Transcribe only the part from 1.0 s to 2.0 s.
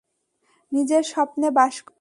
স্বপ্নে বাস কর।